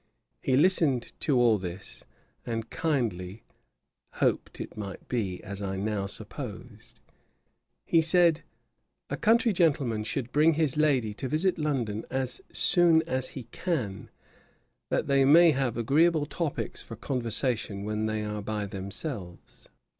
He 0.41 0.57
listened 0.57 1.13
to 1.19 1.37
all 1.37 1.59
this, 1.59 2.05
and 2.43 2.71
kindly 2.71 3.43
'hoped 4.13 4.59
it 4.59 4.75
might 4.75 5.07
be 5.07 5.43
as 5.43 5.61
I 5.61 5.75
now 5.77 6.07
supposed.' 6.07 7.01
He 7.85 8.01
said, 8.01 8.41
'A 9.11 9.17
country 9.17 9.53
gentleman 9.53 10.03
should 10.03 10.31
bring 10.31 10.55
his 10.55 10.75
lady 10.75 11.13
to 11.13 11.27
visit 11.27 11.59
London 11.59 12.03
as 12.09 12.41
soon 12.51 13.03
as 13.03 13.27
he 13.37 13.43
can, 13.51 14.09
that 14.89 15.05
they 15.05 15.23
may 15.23 15.51
have 15.51 15.77
agreeable 15.77 16.25
topicks 16.25 16.81
for 16.83 16.95
conversation 16.95 17.83
when 17.83 18.07
they 18.07 18.23
are 18.23 18.41
by 18.41 18.65
themselves.' 18.65 19.69